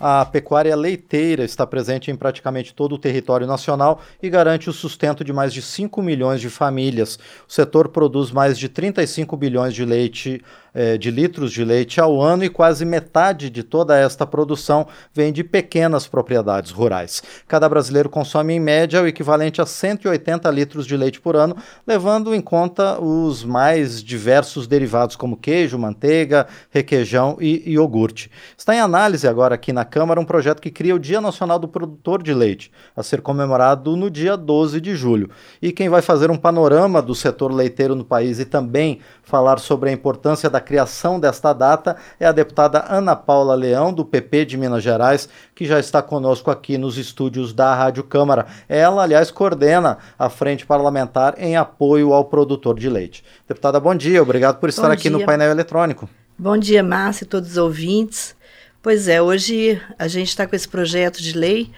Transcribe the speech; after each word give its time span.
A 0.00 0.24
pecuária 0.24 0.74
leiteira 0.74 1.44
está 1.44 1.66
presente 1.66 2.10
em 2.10 2.16
praticamente 2.16 2.72
todo 2.72 2.94
o 2.94 2.98
território 2.98 3.46
nacional 3.46 4.00
e 4.22 4.30
garante 4.30 4.70
o 4.70 4.72
sustento 4.72 5.22
de 5.22 5.30
mais 5.30 5.52
de 5.52 5.60
5 5.60 6.00
milhões 6.00 6.40
de 6.40 6.48
famílias. 6.48 7.18
O 7.46 7.52
setor 7.52 7.88
produz 7.88 8.30
mais 8.30 8.58
de 8.58 8.70
35 8.70 9.36
bilhões 9.36 9.74
de 9.74 9.84
leite 9.84 10.42
eh, 10.72 10.96
de 10.96 11.10
litros 11.10 11.52
de 11.52 11.64
leite 11.64 12.00
ao 12.00 12.20
ano 12.20 12.44
e 12.44 12.48
quase 12.48 12.84
metade 12.84 13.50
de 13.50 13.62
toda 13.64 13.98
esta 13.98 14.24
produção 14.24 14.86
vem 15.12 15.32
de 15.32 15.42
pequenas 15.42 16.06
propriedades 16.06 16.70
rurais. 16.70 17.22
Cada 17.48 17.68
brasileiro 17.68 18.08
consome 18.08 18.54
em 18.54 18.60
média 18.60 19.02
o 19.02 19.06
equivalente 19.06 19.60
a 19.60 19.66
180 19.66 20.48
litros 20.50 20.86
de 20.86 20.96
leite 20.96 21.20
por 21.20 21.34
ano, 21.34 21.56
levando 21.84 22.32
em 22.32 22.40
conta 22.40 23.00
os 23.00 23.42
mais 23.42 24.02
diversos 24.02 24.68
derivados 24.68 25.16
como 25.16 25.36
queijo, 25.36 25.76
manteiga, 25.76 26.46
requeijão 26.70 27.36
e 27.40 27.72
iogurte. 27.72 28.30
Está 28.56 28.74
em 28.74 28.80
análise 28.80 29.26
agora 29.26 29.56
aqui 29.56 29.72
na 29.72 29.84
Câmara 29.90 30.20
um 30.20 30.24
projeto 30.24 30.62
que 30.62 30.70
cria 30.70 30.94
o 30.94 30.98
Dia 30.98 31.20
Nacional 31.20 31.58
do 31.58 31.66
Produtor 31.66 32.22
de 32.22 32.32
Leite, 32.32 32.70
a 32.96 33.02
ser 33.02 33.20
comemorado 33.20 33.96
no 33.96 34.08
dia 34.08 34.36
12 34.36 34.80
de 34.80 34.94
julho. 34.94 35.28
E 35.60 35.72
quem 35.72 35.88
vai 35.88 36.00
fazer 36.00 36.30
um 36.30 36.36
panorama 36.36 37.02
do 37.02 37.14
setor 37.14 37.52
leiteiro 37.52 37.96
no 37.96 38.04
país 38.04 38.38
e 38.38 38.44
também 38.44 39.00
falar 39.22 39.58
sobre 39.58 39.90
a 39.90 39.92
importância 39.92 40.48
da 40.48 40.60
criação 40.60 41.18
desta 41.18 41.52
data 41.52 41.96
é 42.20 42.26
a 42.26 42.32
deputada 42.32 42.86
Ana 42.88 43.16
Paula 43.16 43.54
Leão, 43.54 43.92
do 43.92 44.04
PP 44.04 44.44
de 44.44 44.56
Minas 44.56 44.82
Gerais, 44.82 45.28
que 45.54 45.66
já 45.66 45.80
está 45.80 46.00
conosco 46.00 46.50
aqui 46.50 46.78
nos 46.78 46.96
estúdios 46.96 47.52
da 47.52 47.74
Rádio 47.74 48.04
Câmara. 48.04 48.46
Ela, 48.68 49.02
aliás, 49.02 49.30
coordena 49.30 49.98
a 50.16 50.30
frente 50.30 50.64
parlamentar 50.64 51.34
em 51.36 51.56
apoio 51.56 52.12
ao 52.12 52.24
produtor 52.24 52.78
de 52.78 52.88
leite. 52.88 53.24
Deputada, 53.48 53.80
bom 53.80 53.94
dia, 53.94 54.22
obrigado 54.22 54.60
por 54.60 54.68
estar 54.68 54.86
bom 54.86 54.92
aqui 54.92 55.08
dia. 55.08 55.12
no 55.12 55.26
painel 55.26 55.50
eletrônico. 55.50 56.08
Bom 56.38 56.56
dia, 56.56 56.82
Márcia 56.82 57.24
e 57.24 57.28
todos 57.28 57.50
os 57.50 57.56
ouvintes. 57.58 58.34
Pois 58.82 59.08
é, 59.08 59.20
hoje 59.20 59.78
a 59.98 60.08
gente 60.08 60.28
está 60.28 60.46
com 60.46 60.56
esse 60.56 60.66
projeto 60.66 61.20
de 61.20 61.36
lei 61.36 61.70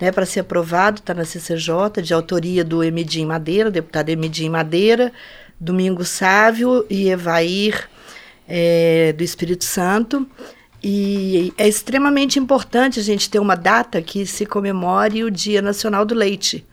né, 0.00 0.12
para 0.12 0.24
ser 0.24 0.38
aprovado, 0.38 1.00
está 1.00 1.12
na 1.12 1.24
CCJ, 1.24 2.00
de 2.00 2.14
autoria 2.14 2.62
do 2.62 2.84
Emidim 2.84 3.26
Madeira, 3.26 3.72
deputado 3.72 4.08
Emidim 4.10 4.50
Madeira, 4.50 5.12
Domingo 5.58 6.04
Sávio 6.04 6.86
e 6.88 7.08
Evair 7.08 7.90
é, 8.46 9.12
do 9.14 9.24
Espírito 9.24 9.64
Santo. 9.64 10.28
E 10.80 11.52
é 11.58 11.66
extremamente 11.66 12.38
importante 12.38 13.00
a 13.00 13.02
gente 13.02 13.28
ter 13.28 13.40
uma 13.40 13.56
data 13.56 14.00
que 14.00 14.24
se 14.24 14.46
comemore 14.46 15.24
o 15.24 15.32
Dia 15.32 15.60
Nacional 15.60 16.04
do 16.04 16.14
Leite, 16.14 16.64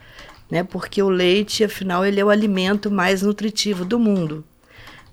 né? 0.47 0.63
Porque 0.63 1.02
o 1.02 1.09
leite, 1.09 1.63
afinal, 1.63 2.06
ele 2.06 2.19
é 2.19 2.25
o 2.25 2.30
alimento 2.30 2.91
mais 2.91 3.23
nutritivo 3.23 3.84
do 3.84 3.97
mundo. 3.97 4.44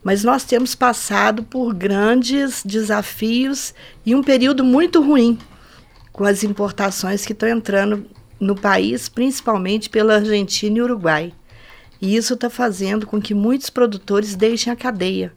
Mas 0.08 0.24
nós 0.24 0.42
temos 0.42 0.74
passado 0.74 1.42
por 1.42 1.74
grandes 1.74 2.62
desafios 2.64 3.74
e 4.06 4.14
um 4.14 4.22
período 4.22 4.64
muito 4.64 5.02
ruim 5.02 5.38
com 6.10 6.24
as 6.24 6.42
importações 6.42 7.26
que 7.26 7.34
estão 7.34 7.46
entrando 7.46 8.06
no 8.40 8.54
país, 8.54 9.10
principalmente 9.10 9.90
pela 9.90 10.14
Argentina 10.14 10.78
e 10.78 10.80
Uruguai. 10.80 11.34
E 12.00 12.16
isso 12.16 12.32
está 12.32 12.48
fazendo 12.48 13.06
com 13.06 13.20
que 13.20 13.34
muitos 13.34 13.68
produtores 13.68 14.34
deixem 14.34 14.72
a 14.72 14.76
cadeia. 14.76 15.30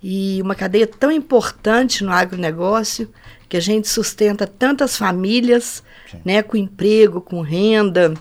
E 0.00 0.40
uma 0.40 0.54
cadeia 0.54 0.86
tão 0.86 1.10
importante 1.10 2.04
no 2.04 2.12
agronegócio, 2.12 3.10
que 3.48 3.56
a 3.56 3.60
gente 3.60 3.88
sustenta 3.88 4.46
tantas 4.46 4.96
famílias, 4.96 5.82
né, 6.24 6.44
com 6.44 6.56
emprego, 6.56 7.20
com 7.20 7.40
renda, 7.40 8.14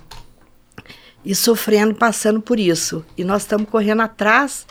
e 1.24 1.36
sofrendo, 1.36 1.94
passando 1.94 2.42
por 2.42 2.60
isso. 2.60 3.06
E 3.16 3.24
nós 3.24 3.44
estamos 3.44 3.70
correndo 3.70 4.02
atrás 4.02 4.66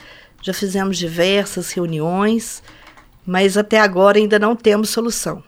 já 0.45 0.53
fizemos 0.53 0.99
diversas 0.99 1.71
reuniões, 1.71 2.61
mas 3.25 3.57
até 3.57 3.79
agora 3.79 4.19
ainda 4.19 4.37
não 4.37 4.55
temos 4.55 4.91
solução. 4.91 5.43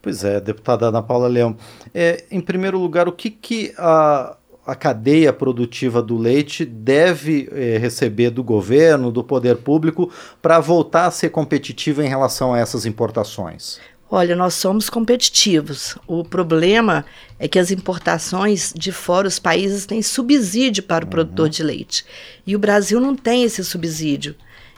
Pois 0.00 0.24
é, 0.24 0.40
deputada 0.40 0.86
Ana 0.86 1.02
Paula 1.02 1.28
Leão. 1.28 1.54
É, 1.94 2.24
em 2.30 2.40
primeiro 2.40 2.78
lugar, 2.78 3.06
o 3.06 3.12
que, 3.12 3.28
que 3.28 3.74
a, 3.76 4.38
a 4.64 4.74
cadeia 4.74 5.34
produtiva 5.34 6.00
do 6.00 6.16
leite 6.16 6.64
deve 6.64 7.46
é, 7.52 7.76
receber 7.76 8.30
do 8.30 8.42
governo, 8.42 9.12
do 9.12 9.22
poder 9.22 9.56
público, 9.56 10.10
para 10.40 10.58
voltar 10.60 11.04
a 11.04 11.10
ser 11.10 11.28
competitiva 11.28 12.02
em 12.02 12.08
relação 12.08 12.54
a 12.54 12.58
essas 12.58 12.86
importações? 12.86 13.78
Olha, 14.10 14.34
nós 14.34 14.54
somos 14.54 14.88
competitivos. 14.88 15.98
O 16.06 16.24
problema 16.24 17.04
é 17.38 17.46
que 17.46 17.58
as 17.58 17.70
importações 17.70 18.72
de 18.74 18.90
fora, 18.90 19.28
os 19.28 19.38
países 19.38 19.84
têm 19.84 20.00
subsídio 20.00 20.82
para 20.82 21.04
o 21.04 21.06
uhum. 21.06 21.10
produtor 21.10 21.48
de 21.50 21.62
leite. 21.62 22.06
E 22.46 22.56
o 22.56 22.58
Brasil 22.58 23.00
não 23.00 23.14
tem 23.14 23.44
esse 23.44 23.62
subsídio. 23.62 24.34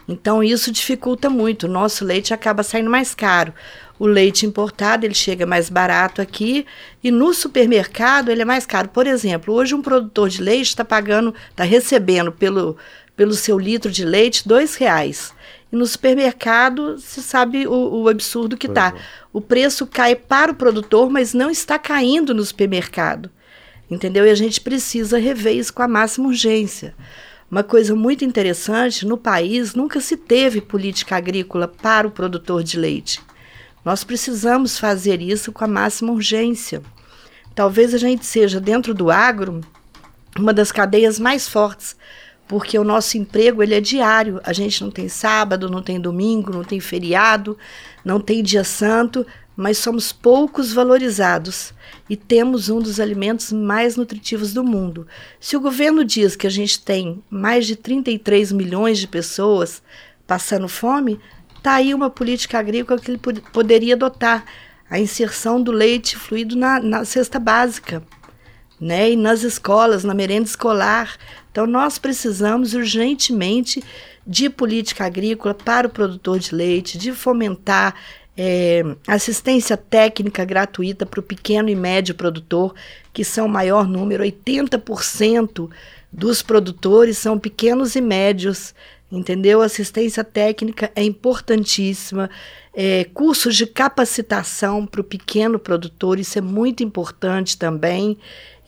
Então 0.08 0.42
isso 0.42 0.72
dificulta 0.72 1.30
muito. 1.30 1.64
O 1.64 1.70
nosso 1.70 2.04
leite 2.04 2.34
acaba 2.34 2.64
saindo 2.64 2.90
mais 2.90 3.14
caro. 3.14 3.54
O 4.00 4.06
leite 4.06 4.44
importado, 4.44 5.06
ele 5.06 5.14
chega 5.14 5.46
mais 5.46 5.70
barato 5.70 6.20
aqui 6.20 6.66
e 7.04 7.12
no 7.12 7.32
supermercado 7.32 8.30
ele 8.30 8.42
é 8.42 8.44
mais 8.44 8.66
caro. 8.66 8.88
Por 8.88 9.06
exemplo, 9.06 9.54
hoje 9.54 9.76
um 9.76 9.82
produtor 9.82 10.28
de 10.28 10.42
leite 10.42 10.68
está 10.68 10.84
pagando, 10.84 11.32
está 11.50 11.62
recebendo 11.62 12.32
pelo, 12.32 12.76
pelo 13.20 13.34
seu 13.34 13.58
litro 13.58 13.92
de 13.92 14.02
leite 14.02 14.48
dois 14.48 14.76
reais. 14.76 15.34
E 15.70 15.76
no 15.76 15.84
supermercado, 15.84 16.96
se 16.96 17.22
sabe 17.22 17.66
o, 17.66 18.00
o 18.00 18.08
absurdo 18.08 18.56
que 18.56 18.66
está. 18.66 18.94
O 19.30 19.42
preço 19.42 19.86
cai 19.86 20.16
para 20.16 20.52
o 20.52 20.54
produtor, 20.54 21.10
mas 21.10 21.34
não 21.34 21.50
está 21.50 21.78
caindo 21.78 22.32
no 22.32 22.42
supermercado. 22.42 23.30
Entendeu? 23.90 24.24
E 24.24 24.30
a 24.30 24.34
gente 24.34 24.58
precisa 24.58 25.18
rever 25.18 25.54
isso 25.54 25.70
com 25.70 25.82
a 25.82 25.86
máxima 25.86 26.28
urgência. 26.28 26.94
Uma 27.50 27.62
coisa 27.62 27.94
muito 27.94 28.24
interessante: 28.24 29.04
no 29.04 29.18
país 29.18 29.74
nunca 29.74 30.00
se 30.00 30.16
teve 30.16 30.62
política 30.62 31.16
agrícola 31.16 31.68
para 31.68 32.08
o 32.08 32.10
produtor 32.10 32.62
de 32.62 32.78
leite. 32.78 33.20
Nós 33.84 34.02
precisamos 34.02 34.78
fazer 34.78 35.20
isso 35.20 35.52
com 35.52 35.62
a 35.62 35.68
máxima 35.68 36.10
urgência. 36.10 36.80
Talvez 37.54 37.92
a 37.92 37.98
gente 37.98 38.24
seja, 38.24 38.58
dentro 38.58 38.94
do 38.94 39.10
agro, 39.10 39.60
uma 40.38 40.54
das 40.54 40.72
cadeias 40.72 41.18
mais 41.18 41.46
fortes 41.46 41.94
porque 42.50 42.76
o 42.76 42.82
nosso 42.82 43.16
emprego 43.16 43.62
ele 43.62 43.76
é 43.76 43.80
diário. 43.80 44.40
A 44.42 44.52
gente 44.52 44.82
não 44.82 44.90
tem 44.90 45.08
sábado, 45.08 45.70
não 45.70 45.80
tem 45.80 46.00
domingo, 46.00 46.52
não 46.52 46.64
tem 46.64 46.80
feriado, 46.80 47.56
não 48.04 48.18
tem 48.18 48.42
dia 48.42 48.64
santo, 48.64 49.24
mas 49.56 49.78
somos 49.78 50.12
poucos 50.12 50.72
valorizados 50.72 51.72
e 52.08 52.16
temos 52.16 52.68
um 52.68 52.80
dos 52.80 52.98
alimentos 52.98 53.52
mais 53.52 53.94
nutritivos 53.94 54.52
do 54.52 54.64
mundo. 54.64 55.06
Se 55.38 55.56
o 55.56 55.60
governo 55.60 56.04
diz 56.04 56.34
que 56.34 56.44
a 56.44 56.50
gente 56.50 56.80
tem 56.80 57.22
mais 57.30 57.68
de 57.68 57.76
33 57.76 58.50
milhões 58.50 58.98
de 58.98 59.06
pessoas 59.06 59.80
passando 60.26 60.66
fome, 60.66 61.20
está 61.56 61.74
aí 61.74 61.94
uma 61.94 62.10
política 62.10 62.58
agrícola 62.58 62.98
que 62.98 63.12
ele 63.12 63.20
poderia 63.52 63.94
adotar 63.94 64.44
a 64.90 64.98
inserção 64.98 65.62
do 65.62 65.70
leite 65.70 66.16
fluido 66.16 66.56
na, 66.56 66.80
na 66.80 67.04
cesta 67.04 67.38
básica 67.38 68.02
né? 68.80 69.10
E 69.10 69.16
nas 69.16 69.42
escolas, 69.42 70.04
na 70.04 70.14
merenda 70.14 70.46
escolar. 70.46 71.16
Então, 71.50 71.66
nós 71.66 71.98
precisamos 71.98 72.74
urgentemente 72.74 73.82
de 74.26 74.48
política 74.48 75.04
agrícola 75.04 75.54
para 75.54 75.86
o 75.86 75.90
produtor 75.90 76.38
de 76.38 76.54
leite, 76.54 76.96
de 76.96 77.12
fomentar 77.12 77.94
é, 78.36 78.82
assistência 79.06 79.76
técnica 79.76 80.44
gratuita 80.44 81.04
para 81.04 81.20
o 81.20 81.22
pequeno 81.22 81.68
e 81.68 81.74
médio 81.74 82.14
produtor, 82.14 82.74
que 83.12 83.24
são 83.24 83.46
o 83.46 83.50
maior 83.50 83.86
número, 83.86 84.24
80% 84.24 85.68
dos 86.12 86.42
produtores 86.42 87.18
são 87.18 87.38
pequenos 87.38 87.94
e 87.94 88.00
médios, 88.00 88.74
entendeu? 89.10 89.62
Assistência 89.62 90.22
técnica 90.22 90.90
é 90.94 91.02
importantíssima. 91.02 92.30
É, 92.72 93.04
cursos 93.04 93.56
de 93.56 93.66
capacitação 93.66 94.86
para 94.86 95.00
o 95.00 95.04
pequeno 95.04 95.58
produtor, 95.58 96.18
isso 96.18 96.38
é 96.38 96.42
muito 96.42 96.82
importante 96.82 97.58
também. 97.58 98.16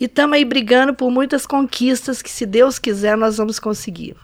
E 0.01 0.07
estamos 0.07 0.37
aí 0.37 0.45
brigando 0.45 0.95
por 0.95 1.11
muitas 1.11 1.47
conquistas 1.47 2.21
que, 2.21 2.31
se 2.31 2.45
Deus 2.45 2.79
quiser, 2.79 3.17
nós 3.17 3.37
vamos 3.37 3.59
conseguir. 3.59 4.17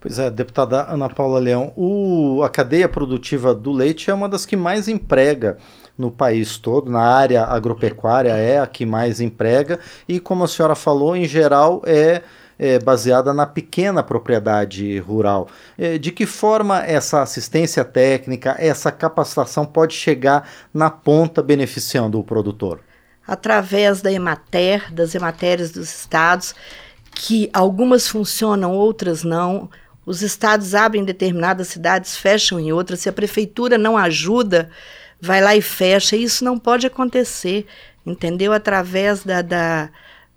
Pois 0.00 0.18
é, 0.18 0.30
deputada 0.30 0.90
Ana 0.90 1.10
Paula 1.10 1.38
Leão, 1.38 1.74
o, 1.76 2.42
a 2.42 2.48
cadeia 2.48 2.88
produtiva 2.88 3.54
do 3.54 3.70
leite 3.70 4.10
é 4.10 4.14
uma 4.14 4.30
das 4.30 4.46
que 4.46 4.56
mais 4.56 4.88
emprega 4.88 5.58
no 5.98 6.10
país 6.10 6.56
todo, 6.56 6.90
na 6.90 7.02
área 7.02 7.44
agropecuária 7.44 8.30
é 8.30 8.58
a 8.58 8.66
que 8.66 8.86
mais 8.86 9.20
emprega, 9.20 9.78
e 10.08 10.18
como 10.18 10.42
a 10.42 10.48
senhora 10.48 10.74
falou, 10.74 11.14
em 11.14 11.26
geral 11.26 11.82
é, 11.84 12.22
é 12.60 12.78
baseada 12.78 13.32
na 13.32 13.46
pequena 13.46 14.02
propriedade 14.02 14.98
rural. 14.98 15.48
É, 15.78 15.96
de 15.96 16.12
que 16.12 16.26
forma 16.26 16.84
essa 16.84 17.22
assistência 17.22 17.84
técnica, 17.84 18.54
essa 18.58 18.92
capacitação 18.92 19.64
pode 19.64 19.94
chegar 19.94 20.46
na 20.72 20.90
ponta 20.90 21.42
beneficiando 21.42 22.20
o 22.20 22.24
produtor? 22.24 22.80
através 23.30 24.02
da 24.02 24.10
Emater, 24.10 24.92
das 24.92 25.14
Ematérias 25.14 25.70
dos 25.70 25.88
estados, 25.88 26.52
que 27.12 27.48
algumas 27.52 28.08
funcionam, 28.08 28.72
outras 28.72 29.22
não. 29.22 29.70
Os 30.04 30.20
estados 30.20 30.74
abrem 30.74 31.02
em 31.02 31.04
determinadas 31.04 31.68
cidades, 31.68 32.16
fecham 32.16 32.58
em 32.58 32.72
outras. 32.72 32.98
Se 32.98 33.08
a 33.08 33.12
prefeitura 33.12 33.78
não 33.78 33.96
ajuda, 33.96 34.68
vai 35.20 35.40
lá 35.40 35.54
e 35.54 35.62
fecha. 35.62 36.16
Isso 36.16 36.44
não 36.44 36.58
pode 36.58 36.88
acontecer, 36.88 37.66
entendeu? 38.04 38.52
Através 38.52 39.22
da, 39.22 39.42
da, 39.42 39.90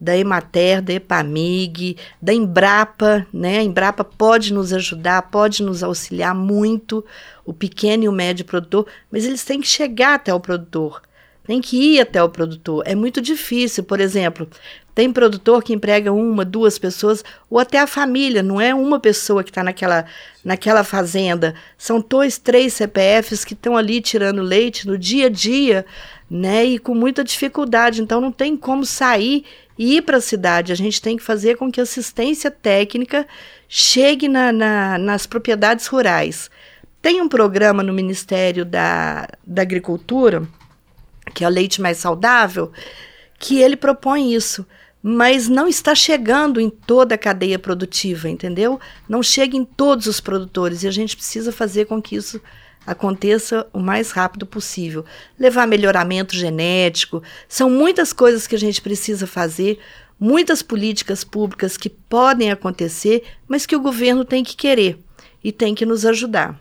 da 0.04 0.18
Emater, 0.18 0.82
da 0.82 0.92
Epamig, 0.92 1.96
da 2.22 2.34
Embrapa, 2.34 3.26
né? 3.32 3.60
A 3.60 3.64
Embrapa 3.64 4.04
pode 4.04 4.54
nos 4.54 4.74
ajudar, 4.74 5.22
pode 5.24 5.64
nos 5.64 5.82
auxiliar 5.82 6.36
muito, 6.36 7.06
o 7.46 7.54
pequeno 7.54 8.04
e 8.04 8.10
o 8.10 8.12
médio 8.12 8.44
produtor, 8.44 8.86
mas 9.10 9.24
eles 9.24 9.46
têm 9.46 9.62
que 9.62 9.68
chegar 9.68 10.16
até 10.16 10.34
o 10.34 10.40
produtor 10.40 11.02
tem 11.46 11.60
que 11.60 11.78
ir 11.78 12.00
até 12.00 12.24
o 12.24 12.30
produtor. 12.30 12.84
É 12.86 12.96
muito 12.96 13.22
difícil, 13.22 13.84
por 13.84 14.00
exemplo, 14.00 14.48
tem 14.96 15.12
produtor 15.12 15.64
que 15.64 15.74
emprega 15.74 16.12
uma, 16.14 16.46
duas 16.46 16.78
pessoas, 16.78 17.24
ou 17.50 17.60
até 17.60 17.80
a 17.80 17.88
família, 17.88 18.44
não 18.44 18.62
é 18.62 18.74
uma 18.74 19.00
pessoa 19.00 19.44
que 19.44 19.50
está 19.50 19.64
naquela, 19.64 20.06
naquela 20.44 20.84
fazenda. 20.84 21.56
São 21.78 22.00
dois, 22.00 22.38
três 22.38 22.74
CPFs 22.74 23.44
que 23.44 23.54
estão 23.54 23.76
ali 23.76 24.00
tirando 24.02 24.42
leite 24.42 24.88
no 24.88 24.98
dia 24.98 25.26
a 25.26 25.30
dia, 25.30 25.86
né? 26.30 26.64
E 26.64 26.80
com 26.80 26.94
muita 26.96 27.24
dificuldade. 27.24 28.02
Então 28.02 28.22
não 28.22 28.32
tem 28.32 28.56
como 28.56 28.86
sair 28.86 29.46
ir 29.78 30.02
para 30.04 30.18
a 30.18 30.22
cidade. 30.22 30.72
A 30.72 30.76
gente 30.76 31.02
tem 31.02 31.18
que 31.18 31.24
fazer 31.24 31.58
com 31.58 31.72
que 31.72 31.82
assistência 31.82 32.52
técnica 32.52 33.28
chegue 33.68 34.28
na, 34.28 34.52
na, 34.52 34.98
nas 34.98 35.26
propriedades 35.26 35.88
rurais. 35.88 36.50
Tem 37.02 37.22
um 37.22 37.28
programa 37.28 37.84
no 37.84 37.94
Ministério 37.94 38.64
da, 38.64 39.28
da 39.46 39.62
Agricultura 39.62 40.48
que 41.34 41.44
é 41.44 41.48
o 41.48 41.52
leite 41.52 41.82
mais 41.82 41.98
saudável, 41.98 42.72
que 43.40 43.60
ele 43.60 43.76
propõe 43.76 44.34
isso, 44.34 44.66
mas 45.02 45.48
não 45.48 45.68
está 45.68 45.94
chegando 45.94 46.60
em 46.60 46.70
toda 46.70 47.16
a 47.16 47.18
cadeia 47.18 47.60
produtiva, 47.60 48.30
entendeu? 48.30 48.80
Não 49.08 49.22
chega 49.22 49.56
em 49.56 49.66
todos 49.66 50.08
os 50.08 50.20
produtores 50.20 50.84
e 50.84 50.88
a 50.88 50.92
gente 50.92 51.16
precisa 51.16 51.52
fazer 51.52 51.86
com 51.86 52.02
que 52.02 52.16
isso 52.16 52.42
aconteça 52.86 53.66
o 53.74 53.80
mais 53.80 54.12
rápido 54.12 54.46
possível. 54.46 55.06
Levar 55.40 55.68
melhoramento 55.68 56.36
genético, 56.36 57.24
são 57.48 57.70
muitas 57.70 58.14
coisas 58.14 58.48
que 58.48 58.56
a 58.56 58.60
gente 58.60 58.82
precisa 58.82 59.26
fazer, 59.26 59.80
muitas 60.20 60.62
políticas 60.62 61.24
públicas 61.24 61.78
que 61.78 61.90
podem 61.90 62.52
acontecer, 62.52 63.24
mas 63.48 63.66
que 63.66 63.76
o 63.76 63.82
governo 63.82 64.24
tem 64.24 64.44
que 64.44 64.56
querer 64.56 64.98
e 65.44 65.52
tem 65.52 65.76
que 65.76 65.86
nos 65.86 66.06
ajudar. 66.06 66.60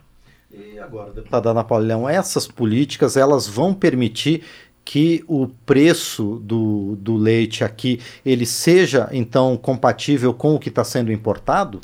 E 0.52 0.78
agora, 0.78 1.12
deputada 1.12 1.54
Napoleão, 1.54 2.08
essas 2.08 2.46
políticas 2.46 3.16
elas 3.16 3.46
vão 3.46 3.72
permitir 3.72 4.42
que 4.84 5.24
o 5.28 5.48
preço 5.64 6.40
do, 6.42 6.96
do 6.96 7.16
leite 7.16 7.62
aqui 7.62 8.00
ele 8.24 8.44
seja 8.44 9.08
então 9.12 9.56
compatível 9.56 10.34
com 10.34 10.54
o 10.54 10.58
que 10.58 10.68
está 10.68 10.84
sendo 10.84 11.12
importado? 11.12 11.80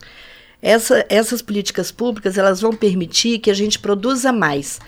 Essa, 0.60 1.06
essas 1.08 1.40
políticas 1.40 1.90
públicas 1.93 2.37
elas 2.37 2.60
vão 2.60 2.72
permitir 2.72 3.38
que 3.38 3.50
a 3.50 3.55
gente 3.55 3.78
produza 3.78 4.32
mais. 4.32 4.81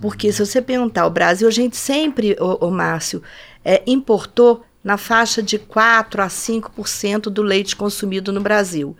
Porque 0.00 0.30
se 0.32 0.44
você 0.44 0.60
perguntar, 0.60 1.06
o 1.06 1.10
Brasil, 1.10 1.48
a 1.48 1.50
gente 1.50 1.76
sempre, 1.76 2.36
o, 2.38 2.66
o 2.66 2.70
Márcio, 2.70 3.22
é, 3.64 3.82
importou 3.86 4.64
na 4.84 4.96
faixa 4.96 5.42
de 5.42 5.58
4 5.58 6.22
a 6.22 6.28
5% 6.28 7.22
do 7.22 7.42
leite 7.42 7.74
consumido 7.74 8.32
no 8.32 8.40
Brasil. 8.40 8.96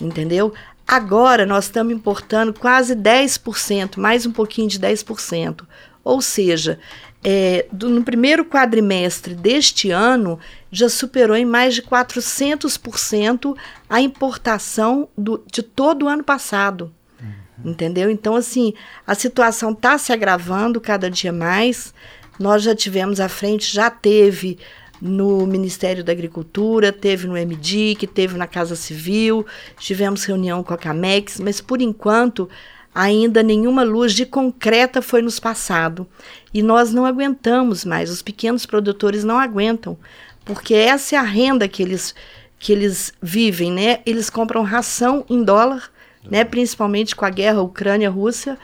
Entendeu? 0.00 0.52
Agora 0.86 1.46
nós 1.46 1.64
estamos 1.64 1.94
importando 1.94 2.52
quase 2.52 2.94
10%, 2.94 3.96
mais 3.96 4.26
um 4.26 4.32
pouquinho 4.32 4.68
de 4.68 4.78
10%. 4.78 5.62
Ou 6.04 6.20
seja, 6.20 6.78
é, 7.24 7.66
do, 7.70 7.88
no 7.88 8.02
primeiro 8.02 8.44
quadrimestre 8.44 9.34
deste 9.34 9.90
ano, 9.90 10.38
já 10.70 10.88
superou 10.88 11.36
em 11.36 11.44
mais 11.44 11.74
de 11.74 11.82
400% 11.82 13.56
a 13.88 14.00
importação 14.00 15.08
do, 15.16 15.42
de 15.50 15.62
todo 15.62 16.04
o 16.04 16.08
ano 16.08 16.24
passado. 16.24 16.92
Uhum. 17.20 17.70
Entendeu? 17.70 18.10
Então, 18.10 18.34
assim, 18.34 18.74
a 19.06 19.14
situação 19.14 19.70
está 19.70 19.96
se 19.98 20.12
agravando 20.12 20.80
cada 20.80 21.08
dia 21.10 21.32
mais. 21.32 21.94
Nós 22.38 22.62
já 22.62 22.74
tivemos 22.74 23.20
à 23.20 23.28
frente, 23.28 23.72
já 23.72 23.88
teve 23.88 24.58
no 25.00 25.46
Ministério 25.46 26.04
da 26.04 26.12
Agricultura, 26.12 26.92
teve 26.92 27.26
no 27.26 27.34
MDIC, 27.34 28.06
teve 28.06 28.36
na 28.36 28.46
Casa 28.46 28.76
Civil, 28.76 29.44
tivemos 29.76 30.24
reunião 30.24 30.62
com 30.62 30.72
a 30.72 30.78
Camex, 30.78 31.40
mas 31.40 31.60
por 31.60 31.82
enquanto 31.82 32.48
ainda 32.94 33.42
nenhuma 33.42 33.82
luz 33.82 34.12
de 34.12 34.26
concreta 34.26 35.00
foi 35.00 35.22
nos 35.22 35.38
passado. 35.38 36.06
E 36.52 36.62
nós 36.62 36.92
não 36.92 37.06
aguentamos 37.06 37.84
mais, 37.84 38.10
os 38.10 38.22
pequenos 38.22 38.66
produtores 38.66 39.24
não 39.24 39.38
aguentam, 39.38 39.96
porque 40.44 40.74
essa 40.74 41.16
é 41.16 41.18
a 41.18 41.22
renda 41.22 41.66
que 41.68 41.82
eles, 41.82 42.14
que 42.58 42.72
eles 42.72 43.12
vivem, 43.22 43.72
né? 43.72 44.00
Eles 44.04 44.28
compram 44.28 44.62
ração 44.62 45.24
em 45.28 45.42
dólar, 45.42 45.90
né? 46.28 46.44
principalmente 46.44 47.16
com 47.16 47.24
a 47.24 47.30
guerra 47.30 47.62
Ucrânia-Rússia, 47.62 48.58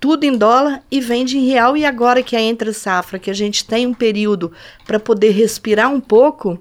tudo 0.00 0.24
em 0.24 0.36
dólar 0.36 0.82
e 0.90 1.00
vende 1.00 1.36
em 1.36 1.46
real. 1.46 1.76
E 1.76 1.84
agora 1.84 2.22
que 2.22 2.36
é 2.36 2.40
entre 2.40 2.72
safra, 2.72 3.18
que 3.18 3.30
a 3.30 3.34
gente 3.34 3.64
tem 3.64 3.86
um 3.86 3.94
período 3.94 4.52
para 4.86 4.98
poder 4.98 5.30
respirar 5.30 5.92
um 5.92 6.00
pouco, 6.00 6.58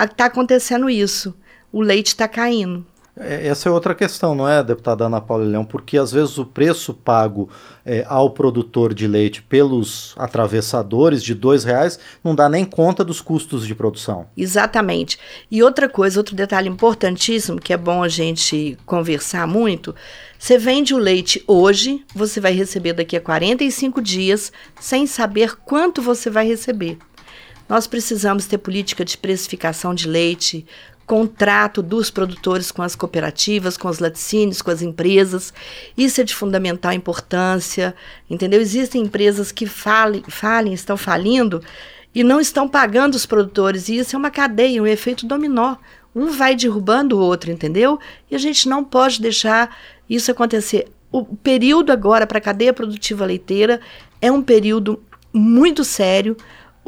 está 0.00 0.26
acontecendo 0.26 0.90
isso. 0.90 1.34
O 1.72 1.80
leite 1.80 2.08
está 2.08 2.28
caindo. 2.28 2.84
É, 3.18 3.48
essa 3.48 3.68
é 3.68 3.72
outra 3.72 3.94
questão, 3.94 4.34
não 4.34 4.46
é, 4.46 4.62
deputada 4.62 5.06
Ana 5.06 5.22
Paula 5.22 5.44
Leão? 5.44 5.64
Porque 5.64 5.96
às 5.96 6.12
vezes 6.12 6.36
o 6.36 6.44
preço 6.44 6.92
pago 6.92 7.48
é, 7.84 8.04
ao 8.08 8.30
produtor 8.30 8.92
de 8.92 9.06
leite 9.06 9.42
pelos 9.42 10.14
atravessadores 10.18 11.22
de 11.22 11.34
dois 11.34 11.64
reais 11.64 11.98
não 12.22 12.34
dá 12.34 12.46
nem 12.46 12.64
conta 12.64 13.02
dos 13.02 13.22
custos 13.22 13.66
de 13.66 13.74
produção. 13.74 14.26
Exatamente. 14.36 15.18
E 15.50 15.62
outra 15.62 15.88
coisa, 15.88 16.20
outro 16.20 16.36
detalhe 16.36 16.68
importantíssimo 16.68 17.58
que 17.58 17.72
é 17.72 17.76
bom 17.76 18.02
a 18.02 18.08
gente 18.08 18.76
conversar 18.84 19.46
muito, 19.46 19.94
você 20.38 20.58
vende 20.58 20.94
o 20.94 20.98
leite 20.98 21.42
hoje, 21.46 22.04
você 22.14 22.38
vai 22.38 22.52
receber 22.52 22.92
daqui 22.92 23.16
a 23.16 23.20
45 23.20 24.02
dias, 24.02 24.52
sem 24.78 25.06
saber 25.06 25.56
quanto 25.64 26.02
você 26.02 26.28
vai 26.28 26.46
receber. 26.46 26.98
Nós 27.68 27.86
precisamos 27.86 28.46
ter 28.46 28.58
política 28.58 29.04
de 29.04 29.18
precificação 29.18 29.92
de 29.92 30.06
leite, 30.06 30.64
contrato 31.06 31.82
dos 31.82 32.10
produtores 32.10 32.72
com 32.72 32.82
as 32.82 32.96
cooperativas, 32.96 33.76
com 33.76 33.88
os 33.88 34.00
laticínios, 34.00 34.60
com 34.60 34.72
as 34.72 34.82
empresas. 34.82 35.54
Isso 35.96 36.20
é 36.20 36.24
de 36.24 36.34
fundamental 36.34 36.92
importância, 36.92 37.94
entendeu? 38.28 38.60
Existem 38.60 39.02
empresas 39.02 39.52
que 39.52 39.66
falem, 39.66 40.24
falem 40.28 40.74
estão 40.74 40.96
falindo 40.96 41.62
e 42.12 42.24
não 42.24 42.40
estão 42.40 42.68
pagando 42.68 43.14
os 43.14 43.24
produtores. 43.24 43.88
E 43.88 43.98
isso 43.98 44.16
é 44.16 44.18
uma 44.18 44.30
cadeia, 44.30 44.82
um 44.82 44.86
efeito 44.86 45.26
dominó. 45.26 45.76
Um 46.14 46.30
vai 46.30 46.56
derrubando 46.56 47.16
o 47.16 47.20
outro, 47.20 47.52
entendeu? 47.52 48.00
E 48.28 48.34
a 48.34 48.38
gente 48.38 48.68
não 48.68 48.82
pode 48.82 49.20
deixar 49.20 49.76
isso 50.10 50.30
acontecer. 50.30 50.88
O 51.12 51.24
período 51.24 51.92
agora 51.92 52.26
para 52.26 52.38
a 52.38 52.40
cadeia 52.40 52.72
produtiva 52.72 53.24
leiteira 53.24 53.80
é 54.20 54.32
um 54.32 54.42
período 54.42 55.00
muito 55.32 55.84
sério. 55.84 56.36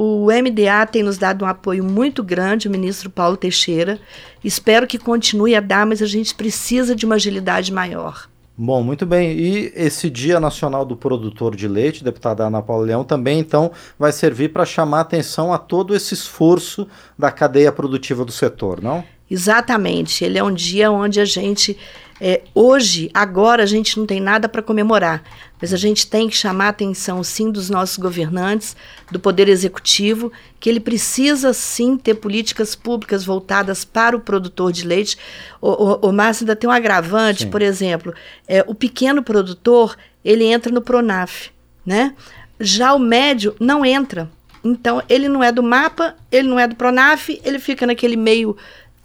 O 0.00 0.26
MDA 0.26 0.86
tem 0.86 1.02
nos 1.02 1.18
dado 1.18 1.44
um 1.44 1.48
apoio 1.48 1.82
muito 1.82 2.22
grande, 2.22 2.68
o 2.68 2.70
ministro 2.70 3.10
Paulo 3.10 3.36
Teixeira. 3.36 3.98
Espero 4.44 4.86
que 4.86 4.96
continue 4.96 5.56
a 5.56 5.60
dar, 5.60 5.84
mas 5.84 6.00
a 6.00 6.06
gente 6.06 6.36
precisa 6.36 6.94
de 6.94 7.04
uma 7.04 7.16
agilidade 7.16 7.72
maior. 7.72 8.28
Bom, 8.56 8.80
muito 8.80 9.04
bem. 9.04 9.32
E 9.32 9.72
esse 9.74 10.08
Dia 10.08 10.38
Nacional 10.38 10.84
do 10.84 10.96
Produtor 10.96 11.56
de 11.56 11.66
Leite, 11.66 12.04
deputada 12.04 12.46
Ana 12.46 12.62
Paula 12.62 12.86
Leão, 12.86 13.02
também 13.02 13.40
então 13.40 13.72
vai 13.98 14.12
servir 14.12 14.52
para 14.52 14.64
chamar 14.64 15.00
atenção 15.00 15.52
a 15.52 15.58
todo 15.58 15.96
esse 15.96 16.14
esforço 16.14 16.86
da 17.18 17.32
cadeia 17.32 17.72
produtiva 17.72 18.24
do 18.24 18.30
setor, 18.30 18.80
não? 18.80 19.02
Exatamente. 19.28 20.24
Ele 20.24 20.38
é 20.38 20.44
um 20.44 20.54
dia 20.54 20.92
onde 20.92 21.20
a 21.20 21.24
gente 21.24 21.76
é, 22.20 22.42
hoje, 22.54 23.10
agora, 23.14 23.62
a 23.62 23.66
gente 23.66 23.98
não 23.98 24.04
tem 24.04 24.20
nada 24.20 24.48
para 24.48 24.62
comemorar, 24.62 25.22
mas 25.60 25.72
a 25.72 25.76
gente 25.76 26.06
tem 26.06 26.28
que 26.28 26.36
chamar 26.36 26.66
a 26.66 26.70
atenção, 26.70 27.22
sim, 27.22 27.50
dos 27.50 27.70
nossos 27.70 27.96
governantes, 27.96 28.76
do 29.10 29.20
Poder 29.20 29.48
Executivo, 29.48 30.32
que 30.58 30.68
ele 30.68 30.80
precisa, 30.80 31.52
sim, 31.52 31.96
ter 31.96 32.14
políticas 32.14 32.74
públicas 32.74 33.24
voltadas 33.24 33.84
para 33.84 34.16
o 34.16 34.20
produtor 34.20 34.72
de 34.72 34.84
leite. 34.84 35.16
O, 35.60 35.68
o, 35.70 36.08
o 36.08 36.12
Márcio 36.12 36.42
ainda 36.44 36.56
tem 36.56 36.68
um 36.68 36.72
agravante, 36.72 37.44
sim. 37.44 37.50
por 37.50 37.62
exemplo, 37.62 38.12
é, 38.46 38.64
o 38.66 38.74
pequeno 38.74 39.22
produtor, 39.22 39.96
ele 40.24 40.44
entra 40.44 40.72
no 40.72 40.82
PRONAF, 40.82 41.50
né? 41.86 42.14
Já 42.60 42.92
o 42.94 42.98
médio 42.98 43.54
não 43.60 43.84
entra. 43.84 44.28
Então, 44.64 45.00
ele 45.08 45.28
não 45.28 45.42
é 45.42 45.52
do 45.52 45.62
mapa, 45.62 46.16
ele 46.32 46.48
não 46.48 46.58
é 46.58 46.66
do 46.66 46.74
PRONAF, 46.74 47.40
ele 47.44 47.60
fica 47.60 47.86
naquele 47.86 48.16
meio 48.16 48.56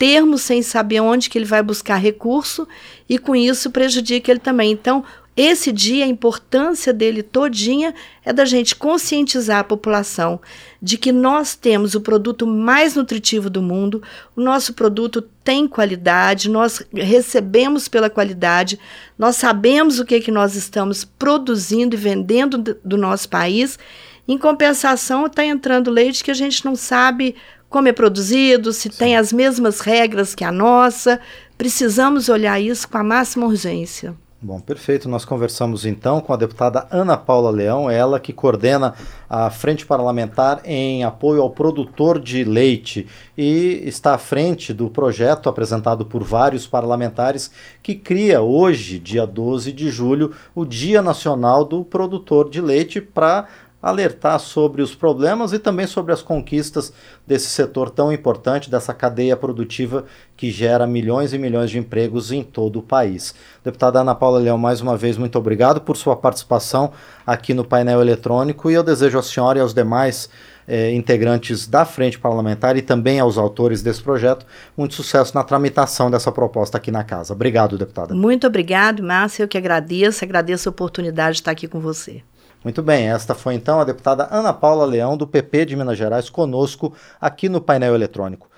termo 0.03 0.37
sem 0.37 0.61
saber 0.61 0.99
onde 0.99 1.29
que 1.29 1.37
ele 1.37 1.45
vai 1.45 1.63
buscar 1.63 1.95
recurso 1.95 2.67
e 3.07 3.17
com 3.17 3.33
isso 3.33 3.71
prejudica 3.71 4.29
ele 4.29 4.39
também. 4.41 4.69
Então, 4.69 5.01
esse 5.33 5.71
dia, 5.71 6.03
a 6.03 6.07
importância 6.09 6.91
dele 6.91 7.23
todinha 7.23 7.95
é 8.25 8.33
da 8.33 8.43
gente 8.43 8.75
conscientizar 8.75 9.59
a 9.59 9.63
população 9.63 10.41
de 10.81 10.97
que 10.97 11.13
nós 11.13 11.55
temos 11.55 11.95
o 11.95 12.01
produto 12.01 12.45
mais 12.45 12.95
nutritivo 12.95 13.49
do 13.49 13.61
mundo, 13.61 14.03
o 14.35 14.41
nosso 14.41 14.73
produto 14.73 15.21
tem 15.41 15.69
qualidade, 15.69 16.49
nós 16.49 16.85
recebemos 16.93 17.87
pela 17.87 18.09
qualidade, 18.09 18.77
nós 19.17 19.37
sabemos 19.37 19.99
o 19.99 20.05
que, 20.05 20.19
que 20.19 20.31
nós 20.31 20.53
estamos 20.53 21.05
produzindo 21.05 21.95
e 21.95 21.97
vendendo 21.97 22.57
do 22.83 22.97
nosso 22.97 23.29
país. 23.29 23.79
Em 24.27 24.37
compensação, 24.37 25.27
está 25.27 25.45
entrando 25.45 25.89
leite 25.89 26.25
que 26.25 26.31
a 26.31 26.35
gente 26.35 26.65
não 26.65 26.75
sabe 26.75 27.35
como 27.73 27.87
é 27.87 27.91
produzido, 27.91 28.71
se 28.71 28.87
tem 28.87 29.17
as 29.17 29.33
mesmas 29.33 29.79
regras 29.79 30.35
que 30.35 30.43
a 30.43 30.51
nossa. 30.51 31.19
Precisamos 31.57 32.29
olhar 32.29 32.59
isso 32.61 32.87
com 32.87 32.99
a 32.99 33.03
máxima 33.03 33.47
urgência. 33.47 34.13
Bom, 34.39 34.59
perfeito. 34.59 35.07
Nós 35.09 35.25
conversamos 35.25 35.83
então 35.83 36.19
com 36.19 36.33
a 36.33 36.35
deputada 36.35 36.85
Ana 36.91 37.17
Paula 37.17 37.49
Leão, 37.49 37.89
ela 37.89 38.19
que 38.19 38.31
coordena 38.33 38.93
a 39.29 39.49
Frente 39.49 39.85
Parlamentar 39.85 40.61
em 40.65 41.03
apoio 41.03 41.41
ao 41.41 41.49
produtor 41.49 42.19
de 42.19 42.43
leite 42.43 43.07
e 43.37 43.81
está 43.85 44.13
à 44.13 44.17
frente 44.17 44.73
do 44.73 44.89
projeto 44.89 45.47
apresentado 45.47 46.05
por 46.05 46.23
vários 46.23 46.67
parlamentares 46.67 47.49
que 47.81 47.95
cria 47.95 48.41
hoje, 48.41 48.99
dia 48.99 49.25
12 49.25 49.71
de 49.71 49.89
julho, 49.89 50.31
o 50.53 50.65
Dia 50.65 51.01
Nacional 51.01 51.63
do 51.63 51.83
Produtor 51.83 52.49
de 52.49 52.59
Leite 52.59 52.99
para 52.99 53.47
alertar 53.83 54.39
sobre 54.39 54.81
os 54.81 54.95
problemas 54.95 55.51
e 55.51 55.59
também 55.59 55.85
sobre 55.85 56.13
as 56.13 56.21
conquistas 56.21 56.93
desse 57.27 57.47
setor 57.47 57.89
tão 57.89 58.13
importante, 58.13 58.71
dessa 58.71 58.93
cadeia 58.93 59.35
produtiva 59.35 60.05
que 60.37 60.49
gera 60.49 60.87
milhões 60.87 61.33
e 61.33 61.37
milhões 61.37 61.69
de 61.69 61.77
empregos 61.77 62.31
em 62.31 62.41
todo 62.41 62.79
o 62.79 62.81
país. 62.81 63.35
Deputada 63.61 63.99
Ana 63.99 64.15
Paula 64.15 64.39
Leão, 64.39 64.57
mais 64.57 64.79
uma 64.79 64.95
vez, 64.95 65.17
muito 65.17 65.37
obrigado 65.37 65.81
por 65.81 65.97
sua 65.97 66.15
participação 66.15 66.93
aqui 67.27 67.53
no 67.53 67.65
painel 67.65 67.99
eletrônico 67.99 68.71
e 68.71 68.73
eu 68.73 68.83
desejo 68.83 69.19
à 69.19 69.21
senhora 69.21 69.59
e 69.59 69.61
aos 69.61 69.73
demais 69.73 70.29
eh, 70.65 70.93
integrantes 70.93 71.67
da 71.67 71.83
Frente 71.83 72.17
Parlamentar 72.17 72.77
e 72.77 72.81
também 72.81 73.19
aos 73.19 73.37
autores 73.37 73.83
desse 73.83 74.01
projeto 74.01 74.45
muito 74.77 74.95
sucesso 74.95 75.35
na 75.35 75.43
tramitação 75.43 76.09
dessa 76.09 76.31
proposta 76.31 76.77
aqui 76.77 76.89
na 76.89 77.03
casa. 77.03 77.33
Obrigado, 77.33 77.77
deputada. 77.77 78.15
Muito 78.15 78.47
obrigado, 78.47 79.03
Márcia. 79.03 79.43
Eu 79.43 79.47
que 79.49 79.57
agradeço, 79.57 80.23
agradeço 80.23 80.69
a 80.69 80.71
oportunidade 80.71 81.35
de 81.35 81.41
estar 81.41 81.51
aqui 81.51 81.67
com 81.67 81.81
você. 81.81 82.23
Muito 82.63 82.81
bem, 82.81 83.09
esta 83.09 83.35
foi 83.35 83.55
então 83.55 83.79
a 83.79 83.83
deputada 83.83 84.27
Ana 84.31 84.53
Paula 84.53 84.85
Leão, 84.85 85.17
do 85.17 85.27
PP 85.27 85.65
de 85.65 85.75
Minas 85.75 85.97
Gerais, 85.97 86.29
conosco 86.29 86.93
aqui 87.19 87.49
no 87.49 87.59
painel 87.59 87.93
eletrônico. 87.93 88.49